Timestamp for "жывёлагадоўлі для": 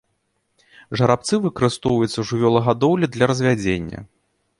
2.31-3.25